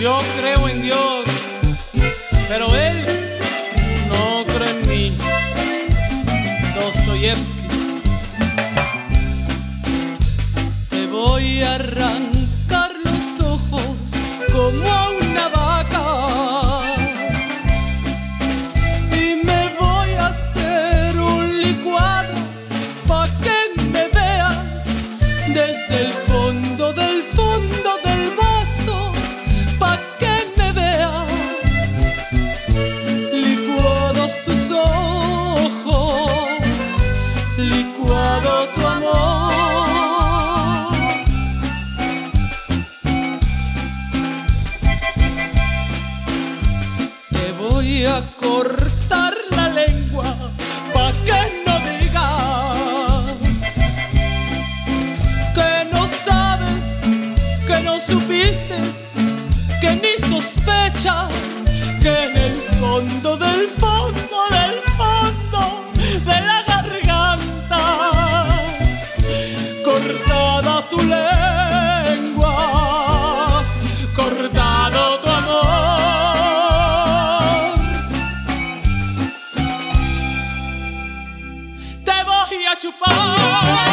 [0.00, 1.19] Yo creo en Dios,
[82.80, 83.89] voy a chupar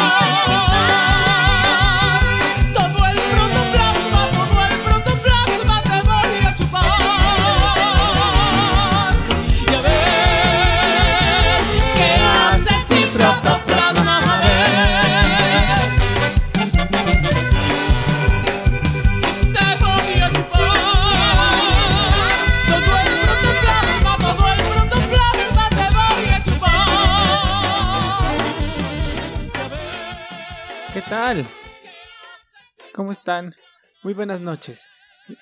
[33.28, 33.54] están?
[34.02, 34.86] Muy buenas noches,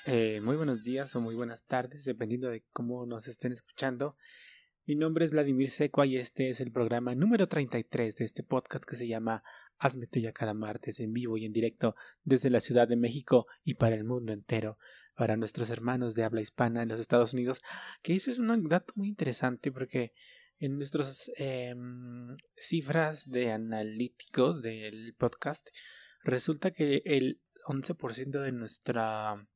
[0.06, 4.16] eh, muy buenos días o muy buenas tardes, dependiendo de cómo nos estén escuchando.
[4.86, 8.84] Mi nombre es Vladimir Secua y este es el programa número 33 de este podcast
[8.84, 9.44] que se llama
[9.78, 13.74] Hazme tuya cada martes en vivo y en directo desde la Ciudad de México y
[13.74, 14.78] para el mundo entero,
[15.14, 17.62] para nuestros hermanos de habla hispana en los Estados Unidos,
[18.02, 20.12] que eso es un dato muy interesante porque
[20.58, 25.68] en nuestras em, cifras de analíticos del podcast
[26.24, 29.48] resulta que el 11% de nuestra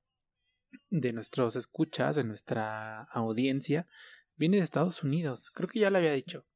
[0.88, 3.88] de nuestros escuchas, de nuestra audiencia,
[4.36, 5.50] viene de Estados Unidos.
[5.50, 6.46] Creo que ya lo había dicho.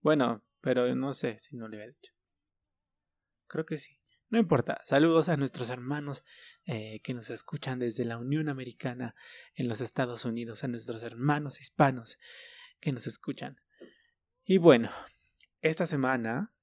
[0.00, 2.12] Bueno, pero no sé si no le había dicho.
[3.46, 3.98] Creo que sí.
[4.30, 4.80] No importa.
[4.84, 6.22] Saludos a nuestros hermanos
[6.66, 9.14] eh, que nos escuchan desde la Unión Americana
[9.54, 12.18] en los Estados Unidos, a nuestros hermanos hispanos
[12.80, 13.60] que nos escuchan.
[14.44, 14.90] Y bueno,
[15.60, 16.54] esta semana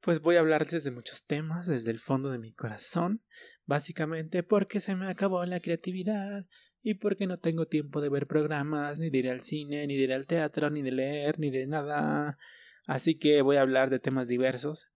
[0.00, 3.22] pues voy a hablarles de muchos temas desde el fondo de mi corazón,
[3.66, 6.46] básicamente porque se me acabó la creatividad
[6.82, 10.04] y porque no tengo tiempo de ver programas, ni de ir al cine, ni de
[10.04, 12.38] ir al teatro, ni de leer, ni de nada.
[12.86, 14.88] Así que voy a hablar de temas diversos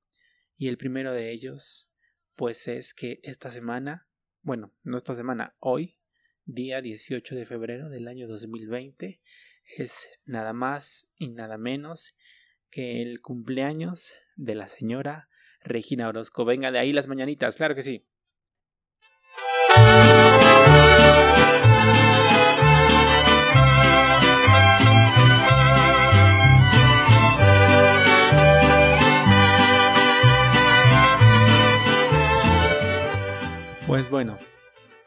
[0.57, 1.91] y el primero de ellos
[2.35, 4.09] pues es que esta semana,
[4.43, 5.99] bueno, no esta semana, hoy,
[6.45, 9.21] día 18 de febrero del año 2020,
[9.79, 12.17] es nada más y nada menos
[12.71, 15.28] que el cumpleaños de la señora
[15.62, 16.45] Regina Orozco.
[16.45, 18.06] Venga de ahí las mañanitas, claro que sí.
[33.87, 34.39] Pues bueno,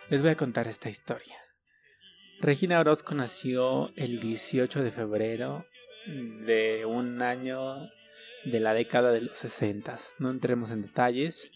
[0.10, 1.36] les voy a contar esta historia.
[2.40, 5.66] Regina Orozco nació el 18 de febrero
[6.06, 7.90] de un año
[8.46, 9.98] de la década de los 60.
[10.20, 11.52] No entremos en detalles.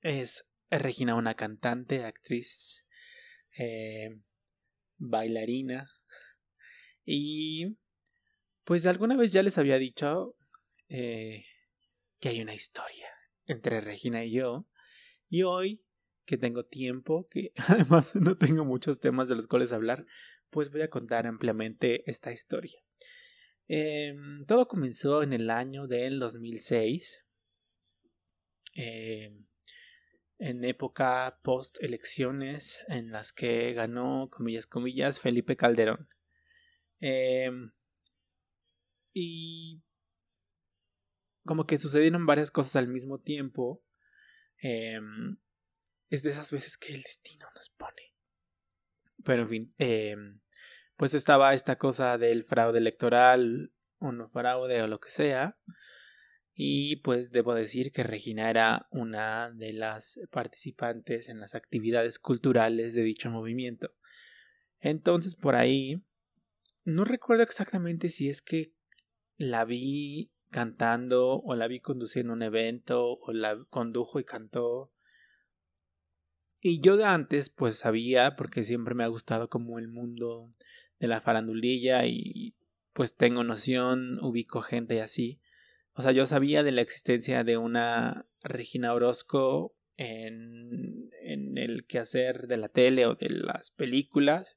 [0.00, 2.84] Es Regina una cantante, actriz,
[3.58, 4.20] eh,
[4.96, 5.90] bailarina.
[7.04, 7.76] Y
[8.64, 10.36] pues alguna vez ya les había dicho
[10.88, 11.44] eh,
[12.20, 13.08] que hay una historia
[13.46, 14.66] entre Regina y yo.
[15.28, 15.84] Y hoy
[16.24, 20.06] que tengo tiempo, que además no tengo muchos temas de los cuales hablar,
[20.50, 22.78] pues voy a contar ampliamente esta historia.
[23.68, 24.14] Eh,
[24.46, 27.26] todo comenzó en el año del 2006,
[28.74, 29.36] eh,
[30.38, 36.08] en época post elecciones en las que ganó, comillas, comillas, Felipe Calderón.
[37.00, 37.50] Eh,
[39.14, 39.82] y
[41.44, 43.84] como que sucedieron varias cosas al mismo tiempo.
[44.58, 48.14] Es de esas veces que el destino nos pone.
[49.24, 49.74] Pero en fin,
[51.02, 55.58] pues estaba esta cosa del fraude electoral, o no fraude, o lo que sea.
[56.54, 62.94] y pues debo decir que Regina era una de las participantes en las actividades culturales
[62.94, 63.96] de dicho movimiento.
[64.78, 66.04] Entonces por ahí
[66.84, 68.72] no recuerdo exactamente si es que
[69.36, 74.92] la vi cantando o la vi conduciendo un evento o la condujo y cantó.
[76.60, 80.52] Y yo de antes pues sabía porque siempre me ha gustado como el mundo
[81.02, 82.54] de la farandulilla y
[82.92, 85.40] pues tengo noción, ubico gente y así.
[85.94, 92.46] O sea, yo sabía de la existencia de una Regina Orozco en, en el quehacer
[92.46, 94.56] de la tele o de las películas,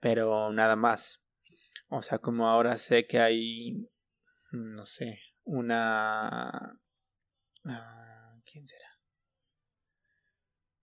[0.00, 1.22] pero nada más.
[1.86, 3.88] O sea, como ahora sé que hay,
[4.50, 6.80] no sé, una...
[7.64, 8.98] Uh, ¿Quién será?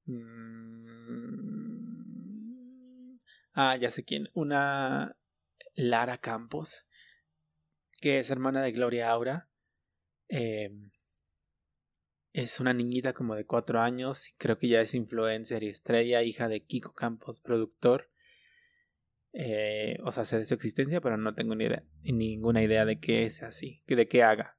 [0.05, 1.14] Mm,
[3.55, 4.29] ah, ya sé quién.
[4.33, 5.17] Una
[5.73, 6.85] Lara Campos,
[7.99, 9.49] que es hermana de Gloria Aura.
[10.29, 10.69] Eh,
[12.33, 16.49] es una niñita como de cuatro años, creo que ya es influencer y estrella, hija
[16.49, 18.11] de Kiko Campos, productor.
[19.31, 22.99] Eh, o sea, sé de su existencia, pero no tengo ni idea, ninguna idea de
[22.99, 24.57] qué es así, de qué haga.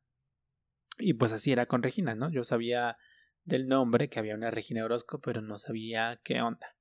[0.98, 2.31] Y pues así era con Regina, ¿no?
[2.31, 2.96] Yo sabía
[3.44, 6.76] del nombre, que había una Regina Orozco, pero no sabía qué onda.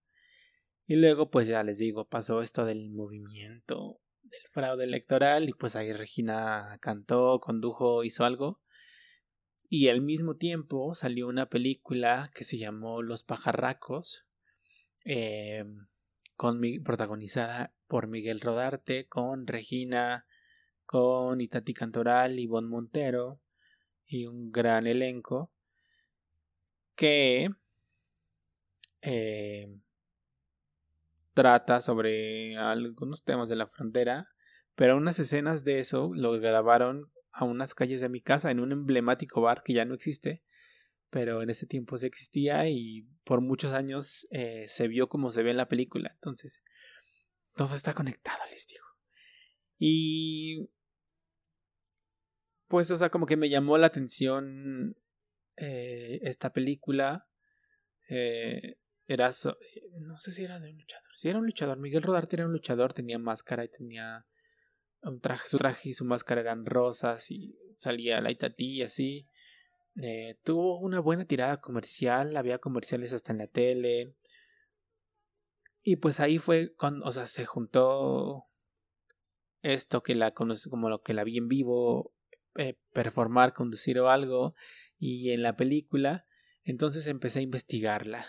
[0.88, 5.76] Y luego, pues ya les digo, pasó esto del movimiento del fraude electoral y pues
[5.76, 8.62] ahí Regina cantó, condujo, hizo algo.
[9.68, 14.26] Y al mismo tiempo salió una película que se llamó Los Pajarracos,
[15.06, 15.66] eh,
[16.36, 20.28] con protagonizada por Miguel Rodarte, con Regina,
[20.86, 23.42] con Itati Cantoral, Ivonne Montero
[24.06, 25.52] y un gran elenco
[26.96, 27.50] que
[29.02, 29.80] eh,
[31.36, 34.30] trata sobre algunos temas de la frontera,
[34.74, 38.72] pero unas escenas de eso lo grabaron a unas calles de mi casa en un
[38.72, 40.44] emblemático bar que ya no existe,
[41.10, 45.44] pero en ese tiempo sí existía y por muchos años eh, se vio como se
[45.44, 46.12] ve en la película.
[46.16, 46.64] Entonces,
[47.54, 48.86] todo está conectado, les digo.
[49.78, 50.70] Y
[52.68, 54.96] pues, o sea, como que me llamó la atención
[55.58, 57.28] eh, esta película.
[58.08, 59.32] Eh, era,
[60.00, 61.10] no sé si era de un luchador.
[61.16, 64.26] Si era un luchador, Miguel Rodarte era un luchador, tenía máscara y tenía
[65.02, 69.28] un traje, su traje y su máscara eran rosas y salía la Itatí y así.
[70.02, 74.16] Eh, tuvo una buena tirada comercial, había comerciales hasta en la tele.
[75.84, 78.46] Y pues ahí fue cuando, o sea, se juntó
[79.62, 82.14] esto que la conoce como lo que la vi en vivo,
[82.56, 84.56] eh, performar, conducir o algo,
[84.98, 86.26] y en la película,
[86.64, 88.26] entonces empecé a investigarla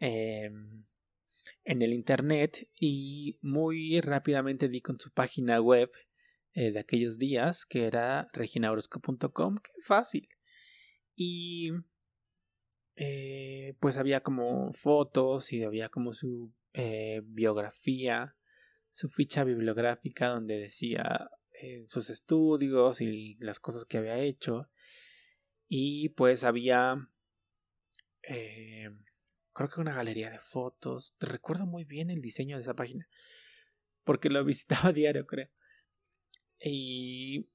[0.00, 0.50] eh,
[1.64, 5.90] en el internet y muy rápidamente di con su página web
[6.52, 10.28] eh, de aquellos días, que era reginaorozco.com, que fácil.
[11.14, 11.70] Y
[12.96, 18.36] eh, pues había como fotos y había como su eh, biografía,
[18.90, 21.30] su ficha bibliográfica donde decía
[21.86, 24.70] sus estudios y las cosas que había hecho.
[25.68, 26.96] Y pues había
[29.60, 31.14] creo que una galería de fotos.
[31.20, 33.06] Recuerdo muy bien el diseño de esa página.
[34.04, 35.50] Porque lo visitaba diario, creo.
[36.64, 37.46] Y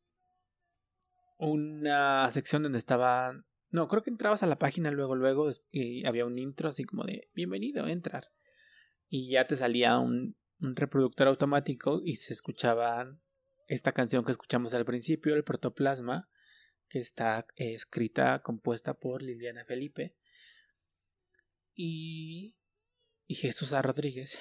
[1.39, 3.43] una sección donde estaba...
[3.71, 7.03] No, creo que entrabas a la página luego, luego, y había un intro así como
[7.05, 8.29] de bienvenido, entrar.
[9.09, 13.17] Y ya te salía un, un reproductor automático y se escuchaba
[13.67, 16.29] esta canción que escuchamos al principio, el protoplasma,
[16.88, 20.15] que está escrita, compuesta por Liliana Felipe
[21.75, 22.55] y,
[23.27, 23.82] y Jesús A.
[23.82, 24.39] Rodríguez,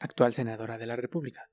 [0.00, 1.50] actual senadora de la República.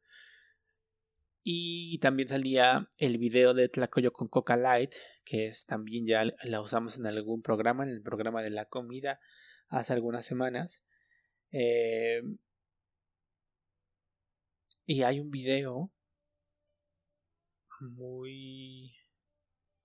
[1.43, 4.93] Y también salía el video de Tlacoyo con Coca Light,
[5.25, 9.19] que es también ya la usamos en algún programa, en el programa de la comida,
[9.67, 10.81] hace algunas semanas.
[11.51, 12.21] Eh,
[14.85, 15.91] y hay un video
[17.81, 18.95] muy...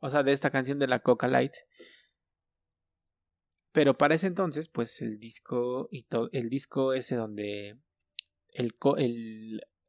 [0.00, 1.54] O sea, de esta canción de la Coca Light
[3.78, 7.78] pero para ese entonces, pues el disco y el disco ese donde
[8.50, 8.74] el,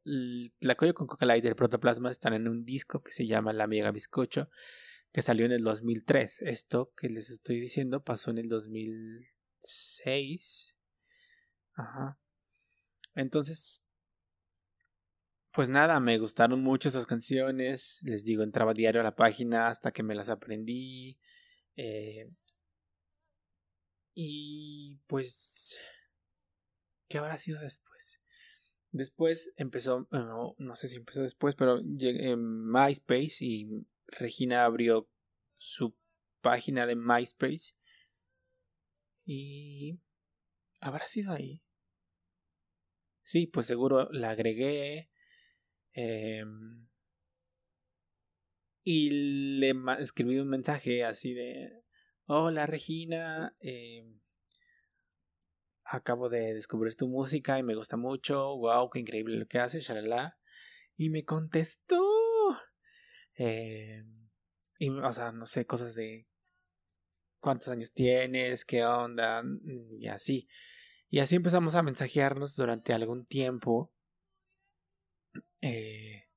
[0.04, 3.66] la colla con Coca Light y Protoplasma están en un disco que se llama La
[3.66, 4.48] Mega Bizcocho,
[5.10, 6.42] que salió en el 2003.
[6.42, 10.76] Esto que les estoy diciendo pasó en el 2006.
[11.72, 12.20] Ajá.
[13.16, 13.82] Entonces,
[15.50, 17.98] pues nada, me gustaron mucho esas canciones.
[18.02, 21.18] Les digo, entraba diario a la página hasta que me las aprendí.
[21.74, 22.30] Eh,
[24.14, 25.78] y pues,
[27.08, 28.20] ¿qué habrá sido después?
[28.92, 35.08] Después empezó, no, sé si empezó después, pero llegué en MySpace y Regina abrió
[35.58, 35.94] su
[36.40, 37.74] página de MySpace.
[39.24, 40.00] Y...
[40.80, 41.62] ¿Habrá sido ahí?
[43.22, 45.10] Sí, pues seguro la agregué.
[45.92, 46.88] Em,
[48.82, 49.10] y
[49.60, 51.84] le escribí un mensaje así de...
[52.32, 53.56] Hola Regina.
[53.58, 54.20] Em,
[55.82, 58.56] acabo de descubrir tu música y me gusta mucho.
[58.56, 60.38] Wow, qué increíble lo que haces, shalala.
[60.96, 62.00] Y me contestó.
[63.34, 64.04] Eh,
[64.78, 66.28] y, o sea, no sé, cosas de
[67.40, 69.42] cuántos años tienes, qué onda,
[69.90, 70.48] y así.
[71.08, 73.92] Y así empezamos a mensajearnos durante algún tiempo.
[75.62, 76.28] Eh,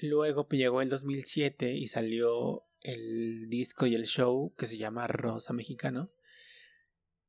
[0.00, 5.52] luego llegó el 2007 y salió el disco y el show que se llama Rosa
[5.52, 6.10] Mexicano.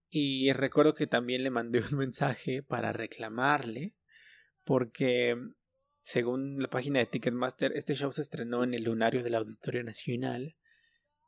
[0.10, 3.96] Y recuerdo que también le mandé un mensaje para reclamarle
[4.64, 5.36] porque
[6.02, 10.56] según la página de Ticketmaster, este show se estrenó en el lunario del Auditorio Nacional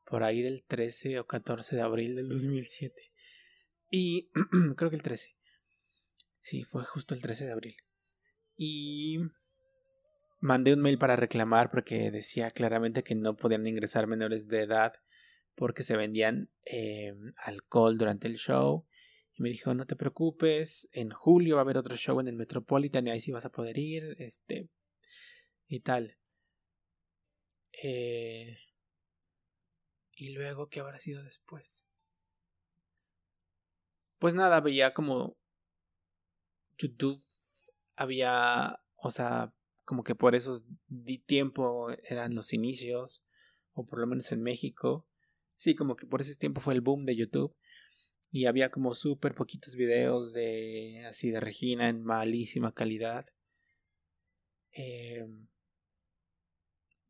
[0.05, 3.11] por ahí del 13 o 14 de abril del 2007.
[3.89, 4.29] Y
[4.77, 5.35] creo que el 13.
[6.41, 7.75] Sí, fue justo el 13 de abril.
[8.55, 9.19] Y
[10.41, 14.93] mandé un mail para reclamar porque decía claramente que no podían ingresar menores de edad
[15.55, 18.85] porque se vendían eh, alcohol durante el show.
[19.33, 22.35] Y me dijo, no te preocupes, en julio va a haber otro show en el
[22.35, 24.69] Metropolitan y ahí sí vas a poder ir, este,
[25.67, 26.17] y tal.
[27.83, 28.57] Eh,
[30.15, 31.85] y luego, ¿qué habrá sido después?
[34.19, 35.37] Pues nada, veía como
[36.77, 37.23] YouTube
[37.95, 39.53] había, o sea,
[39.85, 40.63] como que por esos
[41.25, 43.23] tiempo eran los inicios,
[43.73, 45.07] o por lo menos en México,
[45.61, 47.55] Sí, como que por ese tiempo fue el boom de YouTube.
[48.31, 53.27] Y había como súper poquitos videos de así de Regina en malísima calidad.
[54.71, 55.47] Em,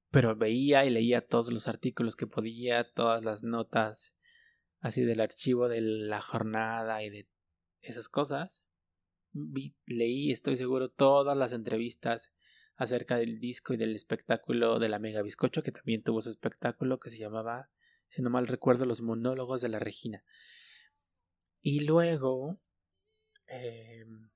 [0.09, 4.17] pero veía y leía todos los artículos que podía, todas las notas
[4.81, 7.29] así del archivo de la jornada y de
[7.81, 8.63] esas cosas.
[9.31, 12.33] Vi, leí, estoy seguro, todas las entrevistas
[12.81, 16.99] acerca del disco y del espectáculo de la Mega Bizcocho, que también tuvo su espectáculo
[16.99, 17.69] que se llamaba
[18.11, 20.23] si no mal recuerdo, los monólogos de la Regina.
[21.61, 22.59] Y luego...
[23.47, 24.29] Em,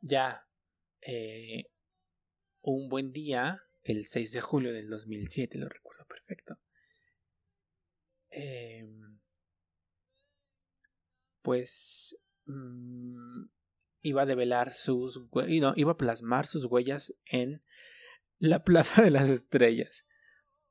[0.00, 0.46] ya
[1.00, 1.64] eh,
[2.62, 6.58] un buen día, el 6 de julio del 2007, lo recuerdo perfecto.
[8.30, 9.18] Em,
[11.42, 13.44] pues mm,
[14.06, 15.20] iba a develar sus
[15.60, 17.62] no, iba a plasmar sus huellas en
[18.38, 20.06] la Plaza de las Estrellas.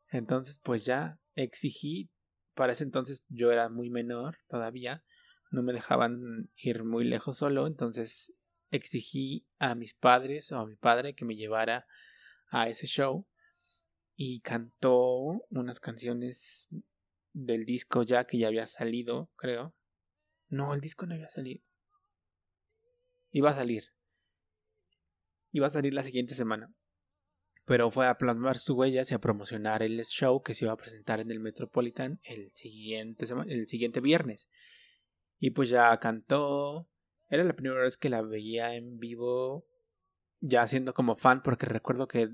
[0.09, 2.09] Entonces, pues ya exigí,
[2.53, 5.03] para ese entonces yo era muy menor todavía,
[5.51, 8.33] no me dejaban ir muy lejos solo, entonces
[8.71, 11.85] exigí a mis padres o a mi padre que me llevara
[12.51, 13.27] a ese show
[14.15, 16.69] y cantó unas canciones
[17.33, 19.75] del disco ya que ya había salido, creo.
[20.47, 21.64] No, el disco no había salido.
[23.35, 23.83] Iba a salir.
[25.51, 26.73] Iba a salir la siguiente semana
[27.65, 30.77] pero fue a plasmar sus huellas y a promocionar el show que se iba a
[30.77, 34.49] presentar en el Metropolitan el siguiente, el siguiente viernes.
[35.39, 36.87] Y pues ya cantó.
[37.27, 39.65] Era la primera vez que la veía en vivo,
[40.39, 42.29] ya siendo como fan, porque recuerdo que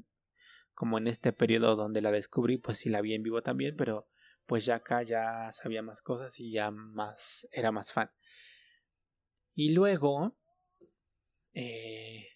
[0.73, 4.09] como en este periodo donde la descubrí, pues sí la vi en vivo también, pero
[4.45, 8.11] pues ya acá ya sabía más cosas y ya más era más fan.
[9.53, 10.37] Y luego
[11.53, 12.31] eh,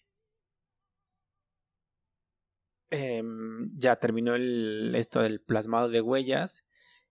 [2.90, 6.64] Em, ya terminó el, esto del plasmado de huellas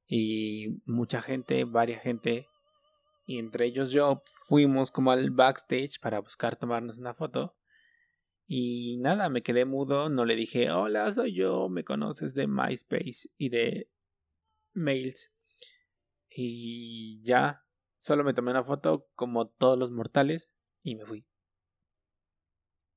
[0.08, 2.48] y mucha gente, varias gente,
[3.26, 7.56] y entre ellos yo, fuimos como al backstage para buscar tomarnos una foto.
[8.48, 13.30] Y nada, me quedé mudo, no le dije, hola, soy yo, me conoces de MySpace
[13.38, 13.90] y de
[14.74, 15.34] mails.
[16.30, 17.64] Y ya,
[17.98, 20.50] solo me tomé una foto como todos los mortales
[20.84, 21.26] y me fui.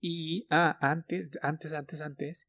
[0.01, 2.49] Y, ah, antes, antes, antes, antes,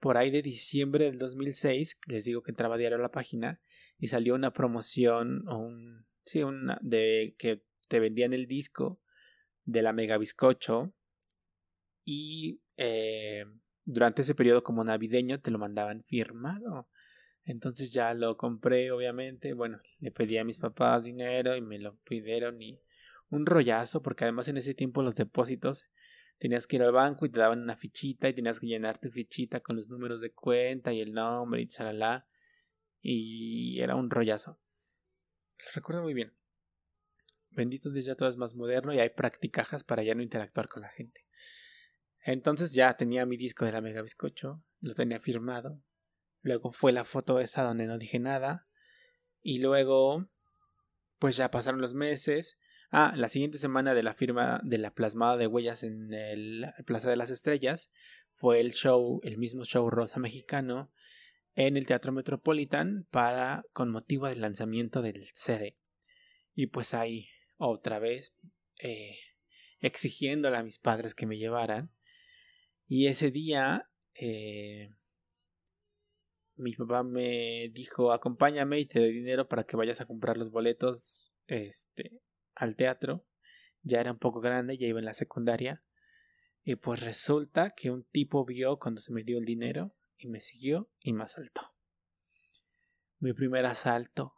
[0.00, 3.60] por ahí de diciembre del 2006, les digo que entraba diario a la página
[3.98, 9.00] y salió una promoción, o un, sí, una, de que te vendían el disco
[9.64, 10.92] de la Mega Bizcocho
[12.04, 13.44] y eh,
[13.84, 16.88] durante ese periodo como navideño te lo mandaban firmado.
[17.44, 19.52] Entonces ya lo compré, obviamente.
[19.52, 22.80] Bueno, le pedí a mis papás dinero y me lo pidieron y
[23.30, 25.86] un rollazo, porque además en ese tiempo los depósitos
[26.42, 29.12] tenías que ir al banco y te daban una fichita y tenías que llenar tu
[29.12, 32.26] fichita con los números de cuenta y el nombre y chalala.
[33.00, 34.58] Y era un rollazo.
[35.72, 36.34] recuerdo muy bien.
[37.50, 40.82] Bendito Dios, ya todo es más moderno y hay practicajas para ya no interactuar con
[40.82, 41.24] la gente.
[42.24, 45.80] Entonces ya tenía mi disco de la Mega Bizcocho lo tenía firmado.
[46.40, 48.66] Luego fue la foto esa donde no dije nada.
[49.42, 50.28] Y luego,
[51.20, 52.58] pues ya pasaron los meses.
[52.94, 57.08] Ah, la siguiente semana de la firma de la plasmada de huellas en el Plaza
[57.08, 57.90] de las Estrellas
[58.34, 60.92] fue el show, el mismo show rosa mexicano
[61.54, 65.78] en el Teatro Metropolitan para con motivo del lanzamiento del CD.
[66.52, 68.36] Y pues ahí otra vez
[68.78, 69.16] eh,
[69.80, 71.90] exigiéndole a mis padres que me llevaran.
[72.86, 74.90] Y ese día eh,
[76.56, 80.50] mi papá me dijo acompáñame y te doy dinero para que vayas a comprar los
[80.50, 82.20] boletos este
[82.54, 83.26] al teatro.
[83.82, 85.84] Ya era un poco grande, ya iba en la secundaria.
[86.64, 90.40] Y pues resulta que un tipo vio cuando se me dio el dinero y me
[90.40, 91.74] siguió y me asaltó.
[93.18, 94.34] Mi primer asalto.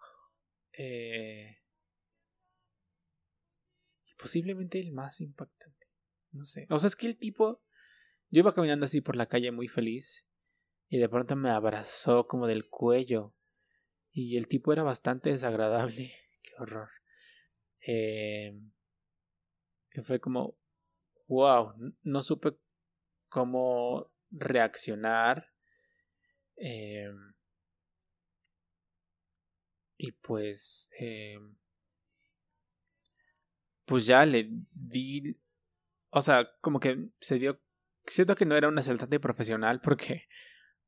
[0.73, 1.59] Eh,
[4.17, 5.87] posiblemente el más impactante.
[6.33, 6.67] No sé.
[6.71, 7.63] O sea, es que el tipo.
[8.31, 10.27] Yo iba caminando así por la calle muy feliz.
[10.89, 13.35] Y de pronto me abrazó como del cuello.
[14.11, 16.13] Y el tipo era bastante desagradable.
[16.43, 16.89] Qué horror.
[17.87, 18.59] Eh,
[20.03, 20.57] fue como,
[21.29, 22.57] wow, no supe
[23.29, 25.51] cómo reaccionar.
[26.57, 27.11] Eh,
[29.97, 31.39] y pues, eh,
[33.85, 35.37] pues ya le di,
[36.11, 37.61] o sea, como que se dio,
[38.07, 40.29] siento que no era un asaltante profesional porque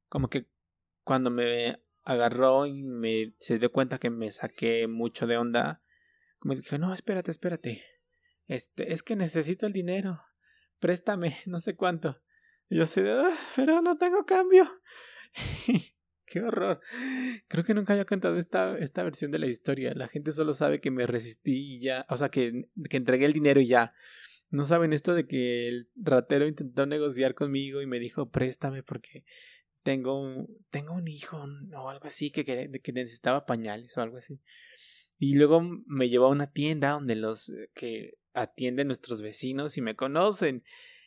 [0.08, 0.48] como que
[1.04, 5.82] cuando me agarró y me se dio cuenta que me saqué mucho de onda,
[6.46, 7.84] me dijo, no, espérate, espérate.
[8.46, 10.22] Este, es que necesito el dinero.
[10.78, 12.22] Préstame, no sé cuánto.
[12.68, 14.80] Y yo sé, ah, pero no tengo cambio.
[16.24, 16.80] Qué horror.
[17.46, 19.92] Creo que nunca haya contado esta, esta versión de la historia.
[19.94, 22.04] La gente solo sabe que me resistí y ya.
[22.08, 23.94] O sea, que, que entregué el dinero y ya.
[24.50, 29.24] No saben esto de que el ratero intentó negociar conmigo y me dijo, préstame porque
[29.84, 31.44] tengo un, tengo un hijo
[31.76, 34.40] o algo así que, que necesitaba pañales o algo así.
[35.18, 39.82] Y luego me llevó a una tienda donde los eh, que atienden nuestros vecinos y
[39.82, 40.62] me conocen.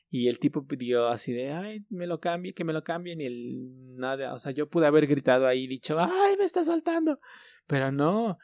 [0.09, 3.21] Y el tipo pidió así de, ay, me lo cambie, que me lo cambien.
[3.21, 6.65] Y el nada, o sea, yo pude haber gritado ahí y dicho, ay, me está
[6.65, 7.19] saltando.
[7.67, 8.39] Pero no.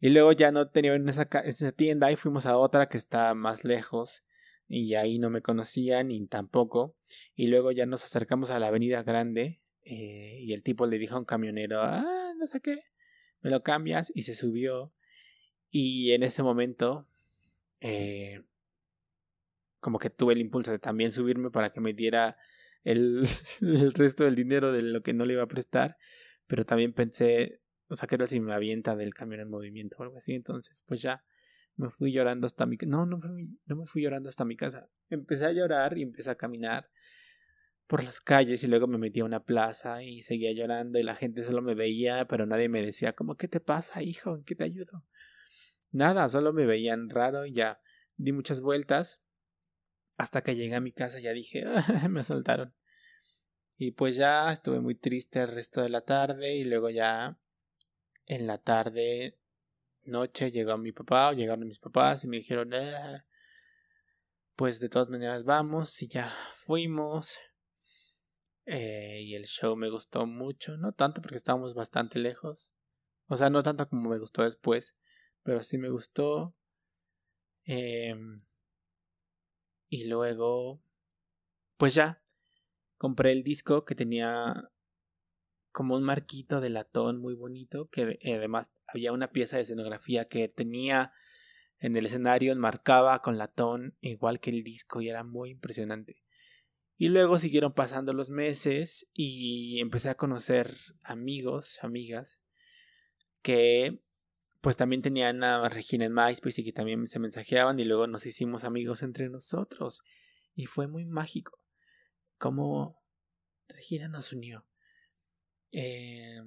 [0.00, 1.26] Y luego ya no tenía en esa,
[1.72, 4.22] tienda y fuimos a otra que está más lejos.
[4.68, 6.94] Y ahí no me conocían ni tampoco.
[7.34, 9.62] Y luego ya nos acercamos a la avenida grande.
[9.84, 12.78] Eh, y el tipo le dijo a un camionero, ah, no sé qué,
[13.40, 14.12] me lo cambias.
[14.14, 14.92] Y se subió.
[15.70, 17.08] Y en ese momento,
[17.80, 18.42] eh,
[19.80, 22.36] como que tuve el impulso de también subirme para que me diera
[22.84, 23.26] el,
[23.60, 25.96] el, resto del dinero de lo que no le iba a prestar.
[26.46, 30.02] Pero también pensé, o sea, ¿qué tal si me avienta del camión en movimiento o
[30.02, 30.34] algo así?
[30.34, 31.24] Entonces, pues ya
[31.76, 32.90] me fui llorando hasta mi casa.
[32.90, 34.88] No, no, no me fui llorando hasta mi casa.
[35.10, 36.90] Empecé a llorar y empecé a caminar
[37.86, 41.14] por las calles y luego me metí a una plaza y seguía llorando y la
[41.14, 44.36] gente solo me veía, pero nadie me decía como, ¿qué te pasa, hijo?
[44.36, 45.04] ¿En qué te ayudo?
[45.90, 47.80] Nada, solo me veían raro y ya
[48.16, 49.22] di muchas vueltas
[50.16, 51.64] hasta que llegué a mi casa ya dije,
[52.10, 52.74] me asaltaron.
[53.76, 57.38] Y pues ya estuve muy triste el resto de la tarde y luego ya
[58.26, 59.38] en la tarde,
[60.02, 63.24] noche llegó mi papá o llegaron mis papás y me dijeron, ah,
[64.56, 67.38] pues de todas maneras vamos y ya fuimos.
[68.66, 72.74] Eh, y el show me gustó mucho, no tanto porque estábamos bastante lejos,
[73.26, 74.94] o sea, no tanto como me gustó después,
[75.48, 76.54] pero sí me gustó.
[77.64, 78.36] Em,
[79.88, 80.82] y luego,
[81.78, 82.22] pues ya,
[82.98, 84.70] compré el disco que tenía
[85.72, 90.48] como un marquito de latón muy bonito, que además había una pieza de escenografía que
[90.48, 91.14] tenía
[91.78, 96.22] en el escenario, marcaba con latón, igual que el disco, y era muy impresionante.
[96.98, 102.38] Y luego siguieron pasando los meses y empecé a conocer amigos, amigas,
[103.40, 104.02] que
[104.60, 108.26] pues también tenían a Regina en MySpace y que también se mensajeaban y luego nos
[108.26, 110.02] hicimos amigos entre nosotros.
[110.54, 111.60] Y fue muy mágico
[112.38, 113.00] cómo
[113.68, 114.66] Regina nos unió.
[115.72, 116.40] Eh,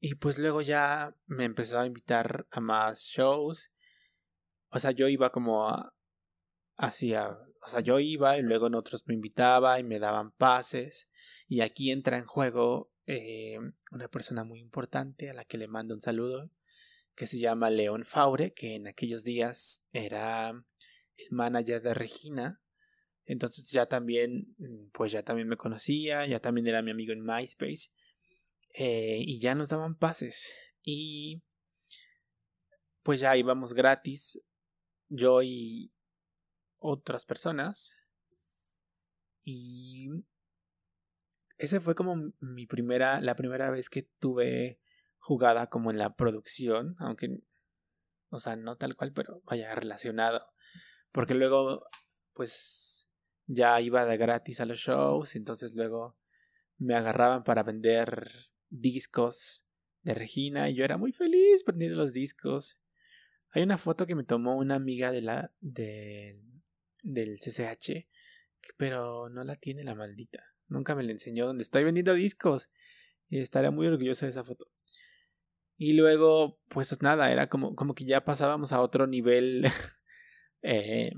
[0.00, 3.72] y pues luego ya me empezó a invitar a más shows.
[4.70, 5.94] O sea, yo iba como a,
[6.76, 7.30] hacia,
[7.62, 11.08] o sea, yo iba y luego en otros me invitaba y me daban pases.
[11.46, 13.58] Y aquí entra en juego eh,
[13.90, 16.50] una persona muy importante a la que le mando un saludo,
[17.14, 20.50] que se llama León Faure, que en aquellos días era
[21.16, 22.60] el manager de Regina.
[23.26, 27.24] Entonces ya también, mm, pues ya también me conocía, ya también era mi amigo en
[27.24, 27.90] MySpace.
[28.74, 30.52] Eh, y ya nos daban pases.
[30.82, 31.42] Y
[33.02, 34.40] pues ya íbamos gratis.
[35.08, 35.92] Yo y
[36.78, 37.96] otras personas.
[39.44, 40.08] Y
[41.58, 44.80] ese fue como mi primera, la primera vez que tuve
[45.18, 47.40] jugada como en la producción, aunque,
[48.28, 50.52] o sea, no tal cual, pero vaya relacionado.
[51.12, 51.86] Porque luego,
[52.32, 53.08] pues,
[53.46, 56.18] ya iba de gratis a los shows, entonces luego
[56.78, 59.66] me agarraban para vender discos
[60.02, 62.78] de Regina y yo era muy feliz vendiendo los discos.
[63.50, 66.42] Hay una foto que me tomó una amiga de la de,
[67.02, 68.08] del CCH,
[68.76, 70.53] pero no la tiene la maldita.
[70.68, 72.70] Nunca me la enseñó donde estoy vendiendo discos.
[73.28, 74.66] Y estaría muy orgullosa de esa foto.
[75.76, 79.64] Y luego, pues nada, era como, como que ya pasábamos a otro nivel
[80.62, 81.12] eh,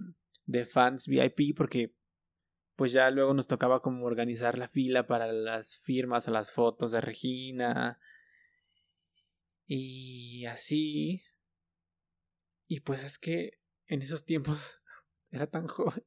[0.47, 1.95] de fans VIP porque
[2.75, 6.93] pues ya luego nos tocaba como organizar la fila para las firmas o las fotos
[6.93, 7.99] de Regina.
[9.67, 11.23] Y así.
[12.69, 14.81] Y pues es que en esos tiempos
[15.31, 16.05] era tan joven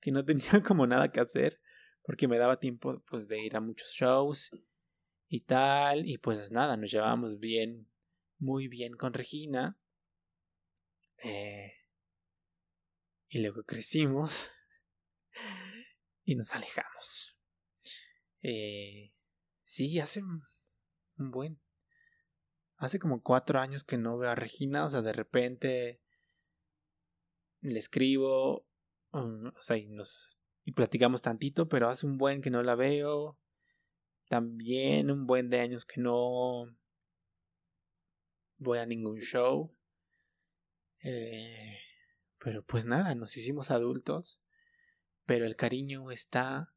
[0.00, 1.60] que no tenía como nada que hacer
[2.06, 4.50] porque me daba tiempo pues de ir a muchos shows
[5.28, 7.90] y tal y pues nada, nos llevábamos bien,
[8.38, 9.76] muy bien con Regina.
[11.24, 11.72] Eh,
[13.28, 14.50] y luego crecimos
[16.24, 17.36] y nos alejamos.
[18.40, 19.12] Eh,
[19.64, 20.42] sí, hace un
[21.32, 21.60] buen.
[22.76, 26.00] Hace como cuatro años que no veo a Regina, o sea, de repente
[27.62, 28.68] le escribo,
[29.10, 32.74] um, o sea, y nos y platicamos tantito, pero hace un buen que no la
[32.74, 33.38] veo.
[34.28, 36.76] También un buen de años que no
[38.58, 39.74] voy a ningún show.
[41.02, 41.78] Eh,
[42.38, 44.42] pero pues nada, nos hicimos adultos
[45.26, 46.72] pero el cariño está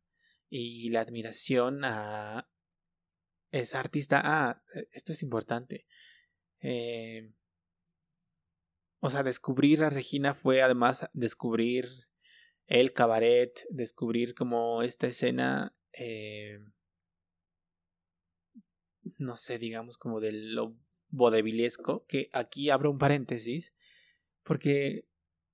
[0.49, 2.49] y la admiración a
[3.51, 4.21] esa artista.
[4.23, 5.85] Ah, e, esto es importante.
[6.61, 7.31] Eh,
[8.99, 11.85] o sea, descubrir a Regina fue además descubrir
[12.69, 16.59] el cabaret, descubrir como esta escena, eh,
[19.17, 20.77] no sé, digamos como de lo
[21.09, 23.73] bodevilesco, que aquí abro un paréntesis,
[24.43, 25.07] porque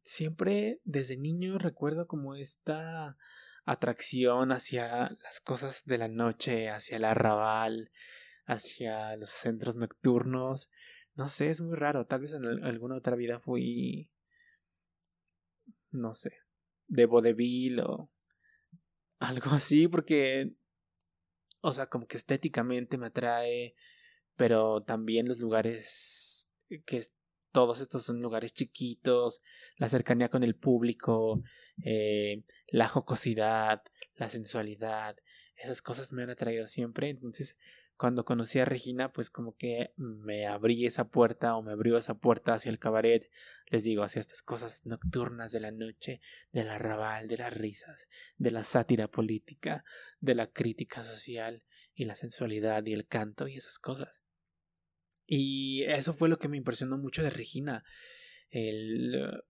[0.04, 3.18] siempre desde niño recuerdo como esta
[3.64, 7.92] atracción hacia las cosas de la noche, hacia el arrabal,
[8.46, 10.70] hacia los centros nocturnos.
[11.16, 12.06] No sé, es muy raro.
[12.06, 14.12] Tal vez en alguna otra vida fui,
[15.92, 16.45] no sé,
[16.88, 18.12] de vodevil o
[19.20, 20.52] algo así, porque,
[21.62, 23.76] o sea, como que estéticamente me atrae,
[24.36, 26.50] pero también los lugares
[26.86, 27.04] que
[27.52, 29.42] todos estos son lugares chiquitos,
[29.78, 31.42] la cercanía con el público,
[31.84, 33.82] eh, la jocosidad,
[34.16, 35.16] la sensualidad,
[35.56, 37.10] esas cosas me han atraído siempre.
[37.10, 37.58] Entonces,
[37.98, 42.16] cuando conocí a Regina, pues como que me abrí esa puerta o me abrió esa
[42.16, 43.30] puerta hacia el cabaret,
[43.68, 46.20] les digo, hacia estas cosas nocturnas de la noche,
[46.52, 49.86] del arrabal, de las risas, de la sátira política,
[50.20, 54.22] de la crítica social y la sensualidad y el canto y esas cosas.
[55.26, 57.84] Y eso fue lo que me impresionó mucho de Regina.
[58.50, 59.44] El.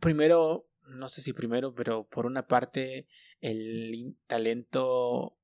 [0.00, 3.06] Primero, no sé si primero, pero por una parte,
[3.40, 5.39] el talento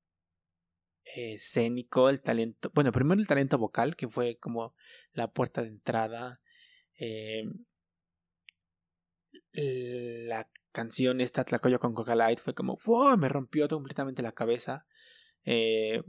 [1.15, 2.71] escénico, el talento.
[2.73, 4.75] Bueno, primero el talento vocal, que fue como
[5.13, 6.41] la puerta de entrada.
[6.99, 7.43] Eh,
[9.53, 12.77] la canción esta Tlacoyo con Coca Light fue como
[13.17, 14.85] me rompió completamente la cabeza
[15.45, 16.03] eh,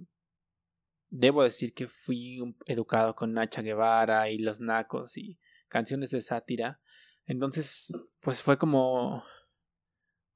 [1.10, 6.80] Debo decir que fui educado con Nacha Guevara y Los Nacos y canciones de sátira.
[7.24, 9.24] Entonces, pues fue como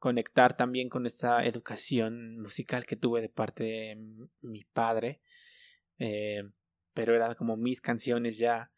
[0.02, 3.96] conectar también con esta educación musical que tuve de parte de
[4.40, 5.22] mi padre.
[5.96, 6.42] Eh,
[6.92, 8.72] pero eran como mis canciones ya.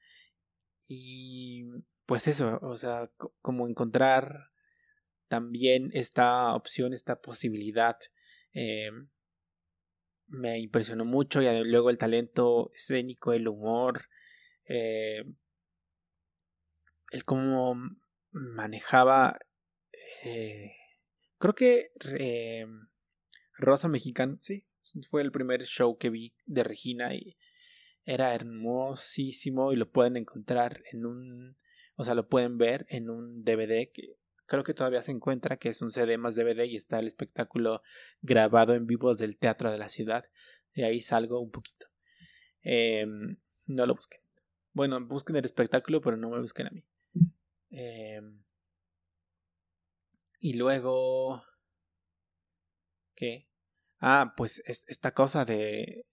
[0.87, 1.65] Y
[2.05, 3.11] pues eso, o sea,
[3.41, 4.51] como encontrar
[5.27, 7.97] también esta opción, esta posibilidad.
[8.53, 8.91] Eh,
[10.27, 14.11] me impresionó mucho y luego el talento escénico, el humor,
[14.67, 15.25] eh,
[17.13, 17.79] el cómo
[18.31, 19.39] manejaba,
[21.39, 22.67] creo que eh,
[23.57, 24.67] Rosa Mexicano, sí,
[25.09, 27.37] fue el primer show que vi de Regina y
[28.05, 31.57] era hermosísimo y lo pueden encontrar en un,
[31.97, 34.17] o sea, lo pueden ver en un DVD que
[34.47, 37.83] creo que todavía se encuentra, que es un CD más DVD y está el espectáculo
[38.23, 40.25] grabado en vivo del Teatro de la Ciudad.
[40.75, 41.87] De ahí salgo un poquito.
[42.63, 44.21] Em, no lo busquen.
[44.73, 46.85] Bueno, busquen el espectáculo, pero no me busquen a mí.
[47.71, 48.44] Em,
[50.45, 51.43] y luego...
[53.17, 53.49] ¿Qué?
[53.99, 56.05] Ah, pues esta cosa de...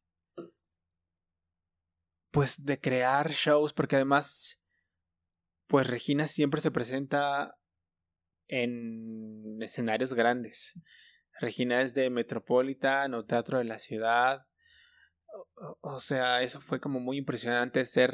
[2.32, 4.62] Pues de crear shows, porque además...
[5.68, 7.58] Pues Regina siempre se presenta
[8.48, 10.80] en escenarios grandes.
[11.42, 14.48] Regina es de Metropolitan o Teatro de la Ciudad.
[15.82, 18.14] O, sea, eso fue como muy impresionante ser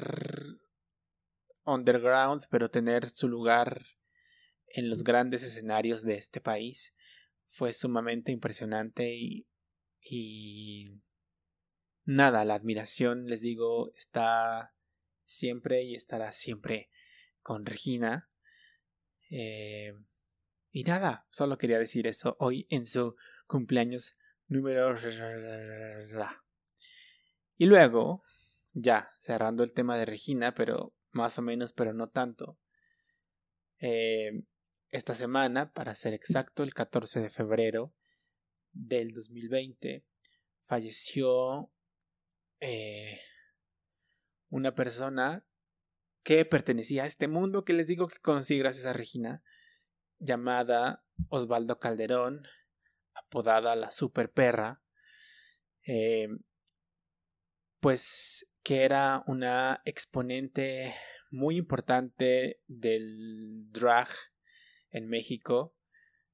[1.63, 3.85] underground, pero tener su lugar
[4.69, 6.93] en los grandes escenarios de este país.
[7.45, 9.47] Fue sumamente impresionante y,
[10.01, 11.01] y
[12.03, 14.73] nada, la admiración, les digo, está
[15.25, 16.89] siempre y estará siempre
[17.41, 18.29] con Regina.
[19.29, 19.93] Eh,
[20.71, 24.95] y nada, solo quería decir eso hoy en su cumpleaños número...
[27.59, 28.23] Y luego,
[28.73, 32.59] ya, cerrando el tema de Regina, pero más o menos, pero no tanto.
[33.79, 34.43] Eh,
[34.89, 37.93] esta semana, para ser exacto, el 14 de febrero
[38.71, 40.05] del 2020,
[40.61, 41.71] falleció
[42.59, 43.19] eh,
[44.49, 45.45] una persona
[46.23, 49.43] que pertenecía a este mundo que les digo que conocí gracias a Regina,
[50.19, 52.45] llamada Osvaldo Calderón,
[53.13, 54.81] apodada la Super Perra,
[55.85, 56.27] eh,
[57.79, 60.93] pues que era una exponente
[61.29, 64.09] muy importante del drag
[64.91, 65.75] en México.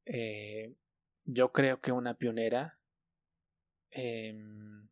[0.05, 0.75] Eh,
[1.23, 2.79] yo creo que una pionera.
[3.91, 4.89] Em,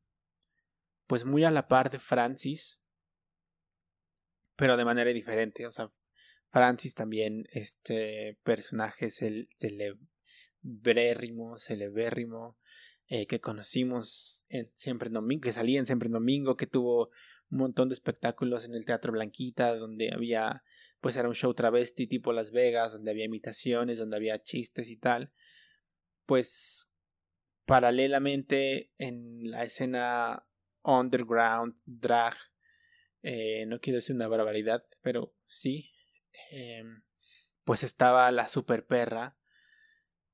[1.08, 2.82] pues muy a la par de Francis.
[4.56, 5.66] Pero de manera diferente.
[5.66, 5.90] O sea,
[6.52, 12.58] Francis también, este personaje celebrérrimo, celebérrimo,
[13.08, 17.10] eh, que conocimos en Siempre en Domingo, que salía en Siempre en Domingo, que tuvo
[17.50, 20.64] un montón de espectáculos en el Teatro Blanquita, donde había,
[21.02, 24.98] pues era un show travesti tipo Las Vegas, donde había imitaciones, donde había chistes y
[24.98, 25.32] tal.
[26.26, 26.90] Pues
[27.66, 30.46] paralelamente en la escena
[30.84, 32.36] underground, drag,
[33.24, 35.92] eh, no quiero decir una barbaridad, pero sí,
[36.52, 37.04] em,
[37.64, 39.38] pues estaba la super perra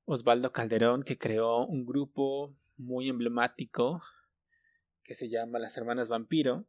[0.06, 4.02] Osvaldo Calderón, que creó un grupo muy emblemático
[5.04, 6.68] que se llama Las Hermanas Vampiro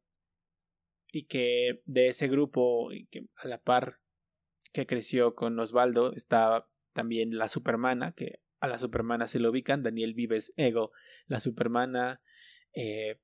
[1.11, 4.01] y que de ese grupo que a la par
[4.73, 9.83] que creció con Osvaldo estaba también la Supermana que a la Supermana se lo ubican
[9.83, 10.93] Daniel Vives Ego
[11.27, 12.21] la Supermana
[12.75, 13.21] eh,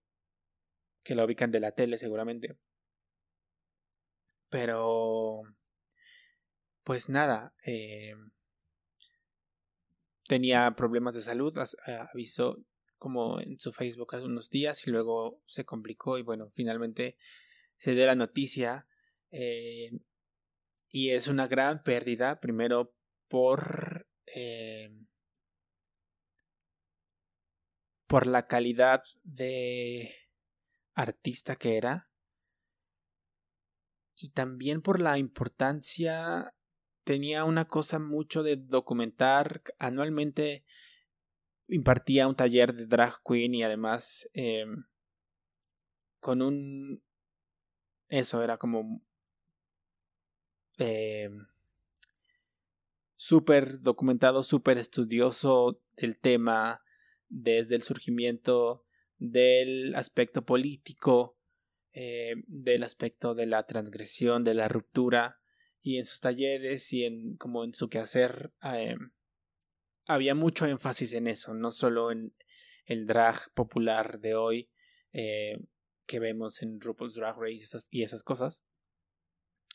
[1.02, 2.56] que la ubican de la tele seguramente.
[4.48, 5.42] Pero
[6.84, 8.14] pues nada eh,
[10.28, 11.54] tenía problemas de salud
[12.12, 12.58] avisó
[12.98, 17.16] como en su Facebook hace unos días y luego se complicó y bueno, finalmente
[17.84, 18.86] se dio la noticia
[19.30, 19.90] eh,
[20.88, 22.94] y es una gran pérdida, primero
[23.28, 24.90] por eh,
[28.06, 30.14] por la calidad de
[30.94, 32.08] artista que era
[34.16, 36.54] y también por la importancia
[37.02, 40.64] tenía una cosa mucho de documentar anualmente
[41.68, 44.64] impartía un taller de drag queen y además eh,
[46.18, 47.04] con un
[48.18, 49.02] eso era como
[50.78, 51.30] eh,
[53.16, 56.82] súper documentado, súper estudioso del tema
[57.28, 58.84] desde el surgimiento
[59.18, 61.36] del aspecto político,
[61.92, 65.40] eh, del aspecto de la transgresión, de la ruptura
[65.82, 68.96] y en sus talleres y en como en su quehacer eh,
[70.06, 72.34] había mucho énfasis en eso, no solo en
[72.84, 74.70] el drag popular de hoy
[75.12, 75.58] eh,
[76.06, 78.62] que vemos en RuPaul's Drag Race y esas, cosas.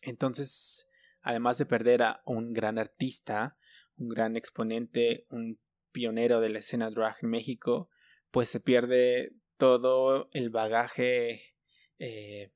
[0.01, 0.87] Entonces,
[1.21, 3.57] además de perder a un gran artista,
[3.97, 5.59] un gran exponente, un
[5.91, 7.89] pionero de la escena drag en México,
[8.31, 11.55] pues se pierde todo el bagaje
[11.97, 12.51] eh,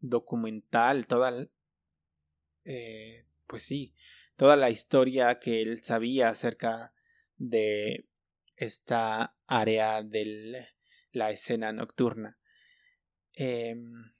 [0.00, 1.48] documental, toda,
[2.64, 3.94] eh, pues sí,
[4.36, 6.92] toda la historia que él sabía acerca
[7.36, 8.06] de
[8.54, 10.68] esta área de
[11.12, 12.38] la escena nocturna.
[13.40, 14.12] Em,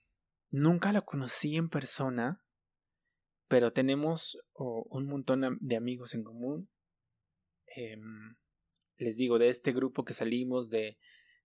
[0.51, 2.45] nunca lo conocí en persona,
[3.49, 6.71] pero tenemos un montón de amigos en común.
[7.67, 8.37] Em,
[8.97, 10.99] les digo, de este grupo que salimos, de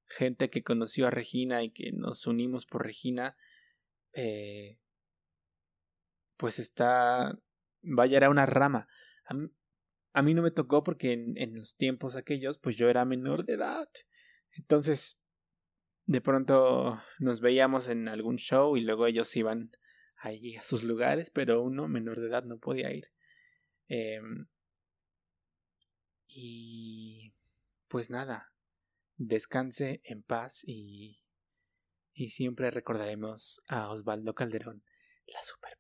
[0.06, 3.36] gente que conoció a Regina y que nos unimos por Regina,
[4.14, 4.78] eh,
[6.38, 7.40] pues está,
[7.82, 8.88] vaya, era una rama
[10.14, 13.54] a mí no me tocó porque en, los tiempos aquellos, pues yo era menor de
[13.54, 13.90] edad.
[14.52, 15.20] Entonces,
[16.06, 19.72] de pronto nos veíamos en algún show y luego ellos iban
[20.18, 23.12] allí a sus lugares, pero uno menor de edad no podía ir.
[23.88, 24.48] Em,
[26.28, 27.34] y
[27.88, 28.54] pues nada,
[29.18, 31.20] descanse en paz y,
[32.14, 34.84] y siempre recordaremos a Osvaldo Calderón,
[35.28, 35.78] la super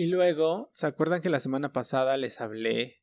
[0.00, 3.02] Y luego, ¿se acuerdan que la semana pasada les hablé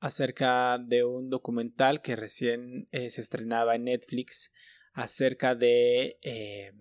[0.00, 4.52] acerca de un documental que recién eh, se estrenaba en Netflix
[4.92, 6.72] acerca de eh,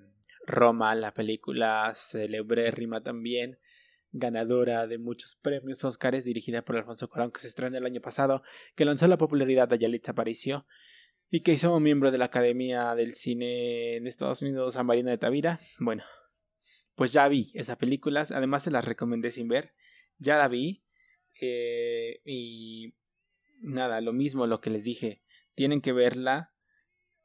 [0.48, 1.94] Roma, la película
[2.72, 3.60] rima también,
[4.12, 8.42] ganadora de muchos premios Oscars, dirigida por Alfonso Cuarón, que se estrenó el año pasado,
[8.74, 10.66] que lanzó la popularidad de Yalitza Aparicio
[11.30, 15.20] y que hizo miembro de la Academia del Cine de Estados Unidos, San Marina de
[15.20, 15.60] Tavira.
[15.78, 16.04] Bueno,
[16.96, 19.74] pues ya vi esa película, además se las recomendé sin ver,
[20.18, 20.84] ya la vi
[21.42, 22.96] eh, y
[23.60, 25.22] nada, lo mismo lo que les dije,
[25.54, 26.54] tienen que verla.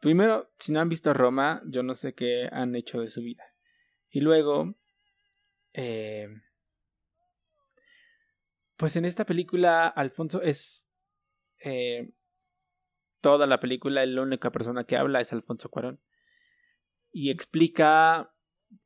[0.00, 3.44] Primero, si no han visto Roma, yo no sé qué han hecho de su vida.
[4.11, 4.74] Y luego,
[5.72, 6.28] eh,
[8.76, 10.90] pues en esta película Alfonso es
[11.62, 12.12] eh,
[13.20, 16.00] toda la película, la única persona que habla es Alfonso Cuarón.
[17.12, 18.35] Y explica,